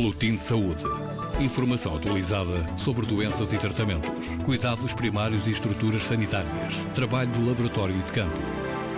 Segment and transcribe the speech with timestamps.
[0.00, 0.82] Boletim de Saúde.
[1.44, 7.98] Informação atualizada sobre doenças e tratamentos, cuidados primários e estruturas sanitárias, trabalho do laboratório e
[7.98, 8.40] de campo.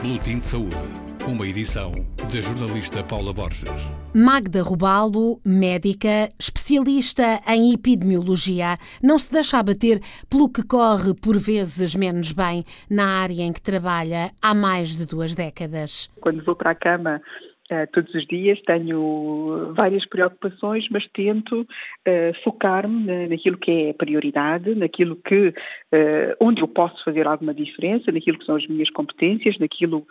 [0.01, 0.77] Boletim de Saúde.
[1.27, 3.93] Uma edição da jornalista Paula Borges.
[4.15, 10.01] Magda Rubalo, médica, especialista em epidemiologia, não se deixa abater
[10.31, 15.05] pelo que corre por vezes menos bem na área em que trabalha há mais de
[15.05, 16.09] duas décadas.
[16.21, 17.21] Quando vou para a cama
[17.93, 21.67] todos os dias, tenho várias preocupações, mas tento
[22.07, 28.11] uh, focar-me naquilo que é prioridade, naquilo que, uh, onde eu posso fazer alguma diferença,
[28.13, 30.07] naquilo que são as minhas competências, naquilo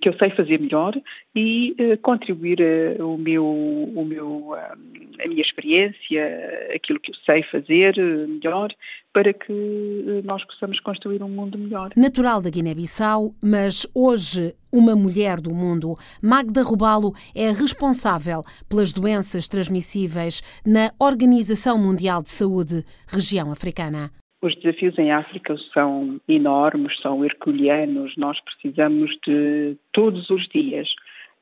[0.00, 0.94] que eu sei fazer melhor
[1.34, 2.58] e contribuir
[3.00, 8.72] o meu, o meu, a minha experiência, aquilo que eu sei fazer melhor,
[9.12, 11.90] para que nós possamos construir um mundo melhor.
[11.96, 19.46] Natural da Guiné-Bissau, mas hoje uma mulher do mundo, Magda Rubalo é responsável pelas doenças
[19.46, 24.10] transmissíveis na Organização Mundial de Saúde, região africana.
[24.40, 28.16] Os desafios em África são enormes, são herculeanos.
[28.16, 30.88] Nós precisamos de todos os dias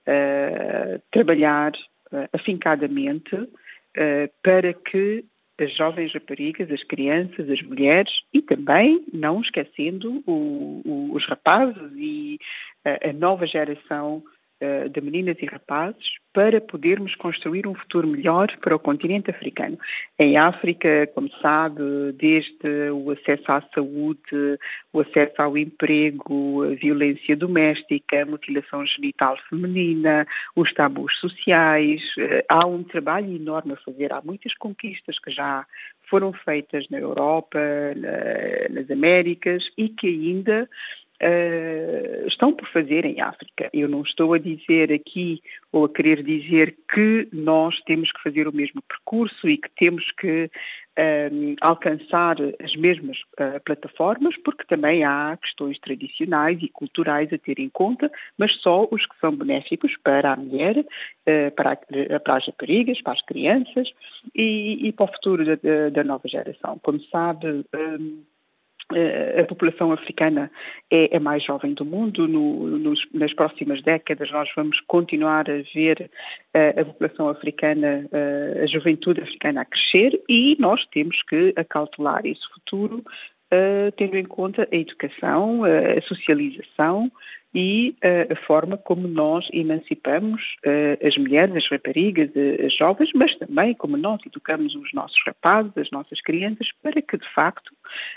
[0.02, 1.70] uh, trabalhar
[2.10, 3.48] uh, afincadamente uh,
[4.42, 5.24] para que
[5.60, 11.92] as jovens raparigas, as crianças, as mulheres e também, não esquecendo, o, o, os rapazes
[11.94, 12.36] e
[12.84, 14.24] a, a nova geração
[14.91, 19.78] de meninas e rapazes para podermos construir um futuro melhor para o continente africano.
[20.19, 21.83] Em África, como sabe,
[22.14, 24.58] desde o acesso à saúde,
[24.92, 32.44] o acesso ao emprego, a violência doméstica, a mutilação genital feminina, os tabus sociais, uh,
[32.48, 34.12] há um trabalho enorme a fazer.
[34.12, 35.66] Há muitas conquistas que já
[36.08, 37.58] foram feitas na Europa,
[37.97, 40.69] na, nas Américas e que ainda
[41.20, 43.68] uh, estão por fazer em África.
[43.72, 48.48] Eu não estou a dizer aqui ou a querer dizer que nós temos que fazer
[48.48, 50.44] o mesmo percurso e que temos que
[50.98, 57.60] uh, alcançar as mesmas uh, plataformas, porque também há questões tradicionais e culturais a ter
[57.60, 60.84] em conta, mas só os que são benéficos para a mulher,
[61.54, 63.92] para, a, para, as raparigas, para as crianças
[64.34, 66.78] e, e para o futuro da, da, nova geração.
[66.82, 67.98] Como sabe, eh,
[69.38, 70.50] a população africana
[70.90, 72.26] é a mais jovem do mundo.
[72.26, 76.10] No, nos, nas próximas décadas nós vamos continuar a ver
[76.54, 82.24] uh, a população africana, uh, a juventude africana a crescer e nós temos que acautelar
[82.24, 83.04] esse futuro
[83.96, 87.10] tendo em conta a educação, a socialização
[87.52, 87.96] e
[88.30, 90.54] a forma como nós emancipamos
[91.04, 92.30] as mulheres, as raparigas,
[92.64, 97.18] as jovens, mas também como nós educamos os nossos rapazes, as nossas crianças, para que
[97.18, 97.72] de facto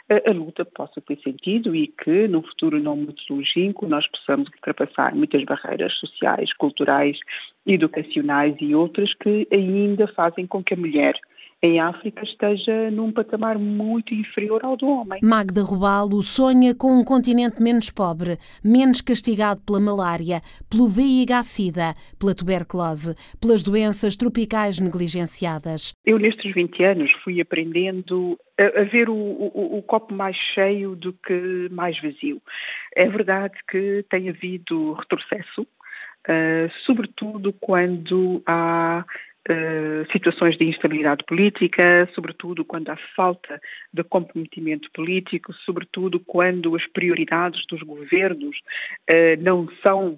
[0.10, 5.16] a luta possa ter sentido e que no futuro não muito longínquo nós possamos ultrapassar
[5.16, 7.20] muitas barreiras sociais, culturais,
[7.66, 11.20] educacionais e outras que ainda fazem com que a mulher
[11.64, 15.22] em África esteja num patamar muito inferior ao do homem.
[15.24, 22.36] Magda Rubalo sonha com um continente menos pobre, menos castigado pela malária, pelo VIH-Sida, pela
[22.36, 25.94] tuberculose, pelas doenças tropicais negligenciadas.
[26.06, 30.96] Eu nestes 20 anos fui aprendendo a, a ver o, o, o, copo mais cheio
[30.96, 32.42] do que mais vazio.
[32.96, 39.06] É verdade que tem havido retrocesso, uh, sobretudo quando há
[39.46, 43.60] Uh, situações de instabilidade política, sobretudo quando há falta
[43.94, 48.56] de comprometimento político, sobretudo quando as prioridades dos governos
[49.10, 50.18] uh, não são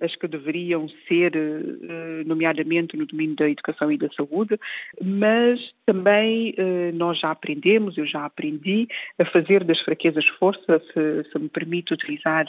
[0.00, 4.58] as que deveriam ser, uh, nomeadamente no domínio da educação e da saúde,
[5.02, 11.30] mas também uh, nós já aprendemos, eu já aprendi a fazer das fraquezas força, se,
[11.30, 12.46] se me permite utilizar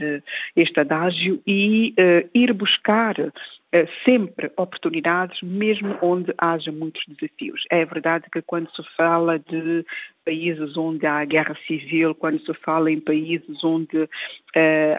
[0.56, 1.94] este adágio, e
[2.34, 3.16] ir buscar
[4.04, 7.64] sempre oportunidades, mesmo onde haja muitos desafios.
[7.70, 9.86] É verdade que quando se fala de
[10.28, 14.10] países onde há guerra civil, quando se fala em países onde uh,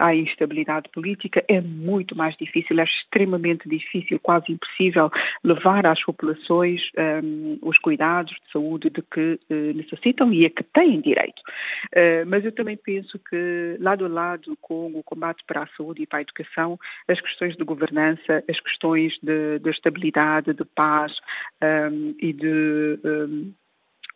[0.00, 5.10] há instabilidade política, é muito mais difícil, é extremamente difícil, quase impossível
[5.44, 6.90] levar às populações
[7.22, 11.42] um, os cuidados de saúde de que uh, necessitam e a que têm direito.
[11.94, 16.02] Uh, mas eu também penso que, lado a lado com o combate para a saúde
[16.02, 21.12] e para a educação, as questões de governança, as questões de estabilidade, de paz
[21.62, 23.52] um, e de um,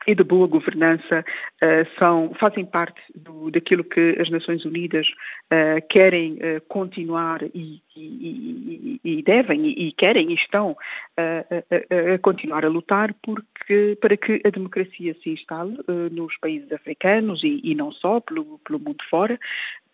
[0.06, 1.24] e de boa governança
[1.62, 7.82] uh, são, fazem parte do, daquilo que as Nações Unidas uh, querem uh, continuar e,
[7.96, 10.76] e, e, devem e, querem e estão
[11.16, 15.76] a, a, continuar a lutar porque, para que a democracia se instale
[16.10, 19.38] nos países africanos e, e, não só, pelo, pelo mundo fora,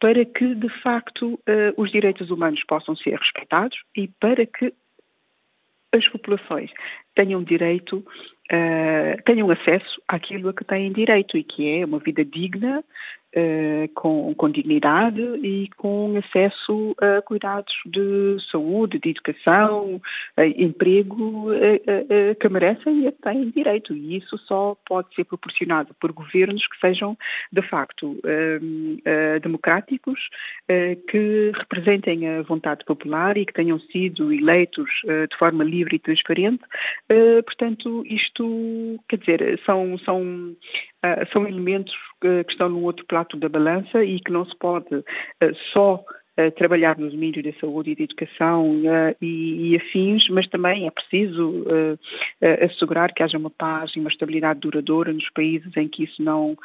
[0.01, 1.41] para que de facto
[1.77, 4.73] os direitos humanos possam ser respeitados e para que
[5.93, 6.71] as populações
[7.15, 8.05] tenham direito,
[8.53, 12.85] uh, tenham acesso àquilo a que têm direito e que é uma vida digna,
[13.37, 20.01] uh, com, com, dignidade e com acesso a cuidados de saúde, de educação,
[20.57, 21.49] emprego
[22.41, 23.95] que merecem e têm direito.
[23.95, 27.17] E isso só pode ser proporcionado por governos que sejam,
[27.53, 28.19] de facto,
[29.43, 30.29] democráticos,
[31.09, 36.63] que representem a vontade popular e que tenham sido eleitos de forma livre e transparente.
[37.45, 40.57] Portanto, isto, quer dizer, são, são
[41.33, 44.95] são elementos que, que estão no outro prato da balança e que não se pode
[44.95, 45.05] uh,
[45.73, 46.05] só
[46.57, 48.81] trabalhar no domínio da saúde e da educação
[49.21, 51.65] e, afins, mas também é preciso
[52.65, 56.57] assegurar que haja uma paz e uma estabilidade duradoura nos países em que isso não,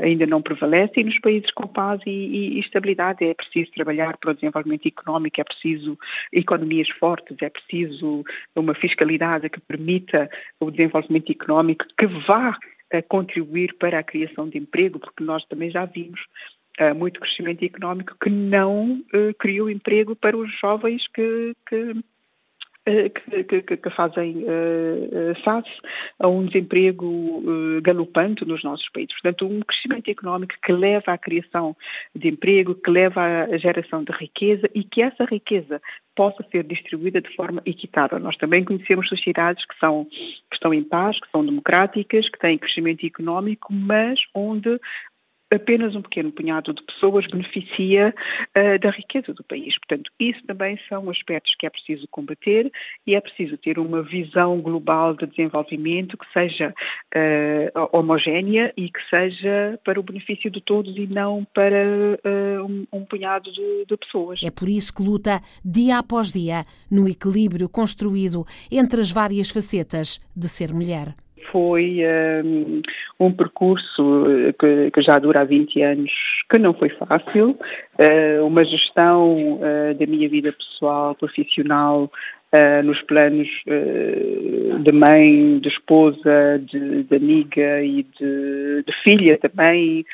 [0.00, 3.24] ainda não prevalece e nos países com paz e, estabilidade.
[3.24, 5.98] É preciso trabalhar para o desenvolvimento económico, é preciso
[6.32, 8.22] economias fortes, é preciso
[8.54, 10.30] uma fiscalidade que permita
[10.60, 12.56] o desenvolvimento económico que vá
[12.92, 16.20] a contribuir para a criação de emprego, porque nós também já vimos
[16.80, 21.94] uh, muito crescimento económico que não uh, criou emprego para os jovens que, que
[22.84, 25.70] que, que, que, fazem uh, face
[26.18, 29.14] a um desemprego uh, galopante nos nossos países.
[29.14, 31.74] Portanto, um crescimento económico que leva à criação
[32.14, 35.80] de emprego, que leva à geração de riqueza e que essa riqueza
[36.14, 38.18] possa ser distribuída de forma equitável.
[38.18, 42.58] Nós também conhecemos sociedades que, são, que estão em paz, que são democráticas, que têm
[42.58, 44.78] crescimento económico, mas onde
[45.54, 48.14] apenas um pequeno punhado de pessoas beneficia
[48.56, 49.78] uh, da riqueza do país.
[49.78, 52.70] Portanto, isso também são aspectos que é preciso combater
[53.06, 56.74] e é preciso ter uma visão global de desenvolvimento que seja
[57.14, 62.86] uh, homogénea e que seja para o benefício de todos e não para uh, um,
[62.92, 64.40] um, punhado de, de pessoas.
[64.42, 70.18] É por isso que luta dia após dia no equilíbrio construído entre as várias facetas
[70.36, 71.14] de ser mulher
[71.54, 72.00] foi
[72.44, 72.82] um,
[73.20, 74.26] um percurso
[74.58, 76.12] que, que, já dura há 20 anos,
[76.50, 77.50] que não foi fácil,
[77.96, 82.10] uh, uma gestão uh, da minha vida pessoal, profissional,
[82.52, 83.48] uh, nos planos
[84.82, 90.04] de mãe, de esposa, de, de amiga e de, de filha também,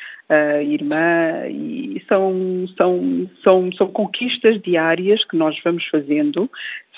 [0.63, 6.49] irmã, e são, são, são, são conquistas diárias que nós vamos fazendo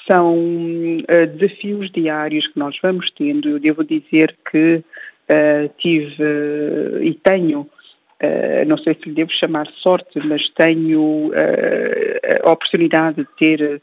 [0.06, 3.48] são uh, desafios diários que nós vamos tendo.
[3.48, 7.68] Eu devo dizer que uh, tive uh, e tenho,
[8.68, 11.32] não sei se lhe devo chamar sorte, mas tenho
[12.46, 13.82] a oportunidade de ter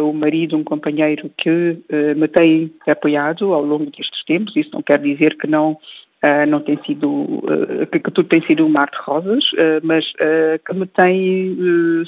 [0.00, 1.82] um marido, um companheiro que
[2.16, 4.54] me tem apoiado ao longo destes tempos.
[4.54, 5.76] Isso não quer dizer que não
[6.46, 7.42] não tem sido,
[7.90, 9.44] que, tudo tem sido um mar de rosas,
[9.82, 10.04] mas
[10.64, 11.58] que me tem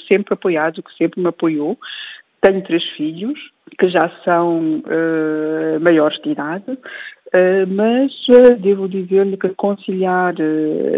[0.07, 1.77] sempre apoiado, que sempre me apoiou.
[2.41, 3.39] Tenho três filhos
[3.77, 10.35] que já são uh, maiores de idade, uh, mas uh, devo dizer-lhe que conciliar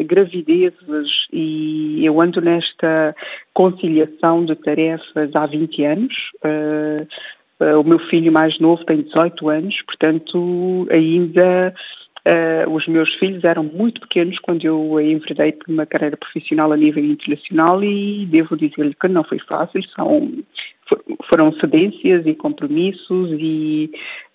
[0.06, 3.16] gravidezes e eu ando nesta
[3.54, 6.32] conciliação de tarefas há 20 anos.
[7.60, 11.74] o meu filho mais novo tem 18 anos, portanto ainda
[12.28, 16.78] Uh, os meus filhos eram muito pequenos quando eu enverdei por uma carreira profissional a
[16.78, 20.30] nível internacional e devo dizer-lhe que não foi fácil, são
[21.30, 23.92] foram cedências e compromissos e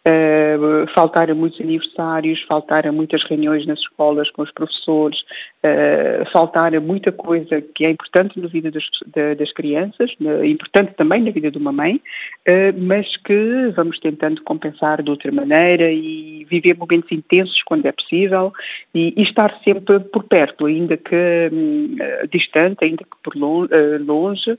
[0.06, 7.10] uh, faltaram muitos aniversários, faltaram muitas reuniões nas escolas com os professores, uh, faltaram muita
[7.10, 8.88] coisa que é importante na vida das,
[9.36, 15.02] das crianças, importante também na vida de uma mãe, uh, mas que vamos tentando compensar
[15.02, 18.52] de outra maneira e viver momentos intensos quando é possível
[18.94, 21.96] e, e estar sempre por perto, ainda que um,
[22.30, 24.58] distante, ainda que por longe, longe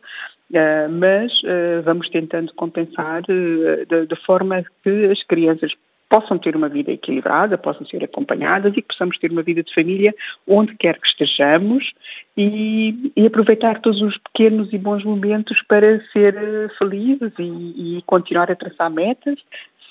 [0.89, 5.74] mas uh, vamos tentando compensar de, de, forma que as crianças
[6.09, 9.74] possam ter uma vida equilibrada, possam ser acompanhadas e que possamos ter uma vida de
[9.74, 10.13] família
[10.47, 11.93] onde quer que estejamos
[12.38, 18.51] e, e aproveitar todos os pequenos e bons momentos para ser felizes e, e continuar
[18.51, 19.39] a traçar metas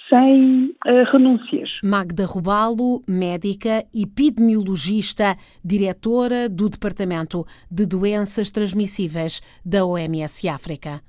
[0.09, 1.79] sem uh, renúncias.
[1.83, 11.03] Magda Rubalo, médica epidemiologista, diretora do Departamento de Doenças Transmissíveis da OMS África.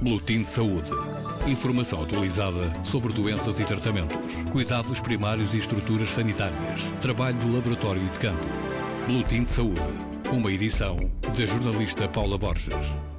[0.00, 0.90] Boletim de Saúde.
[1.46, 8.08] Informação atualizada sobre doenças e tratamentos, cuidados primários e estruturas sanitárias, trabalho do laboratório e
[8.08, 8.46] de campo.
[9.06, 9.80] Boletim de Saúde.
[10.32, 10.96] Uma edição
[11.36, 13.11] da jornalista Paula Borges.